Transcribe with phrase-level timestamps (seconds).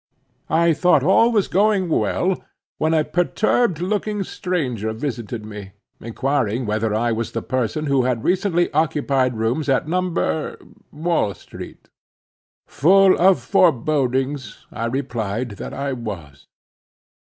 [0.49, 2.43] I thought all was going well,
[2.79, 8.23] when a perturbed looking stranger visited me, inquiring whether I was the person who had
[8.23, 11.89] recently occupied rooms at No.—Wall street.
[12.65, 16.47] Full of forebodings, I replied that I was.